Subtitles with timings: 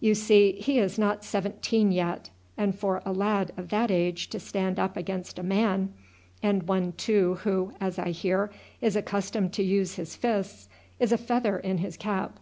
[0.00, 4.40] You see, he is not seventeen yet, and for a lad of that age to
[4.40, 5.92] stand up against a man
[6.42, 8.50] and one too who, as I hear,
[8.80, 12.38] is accustomed to use his fists is a feather in his cap.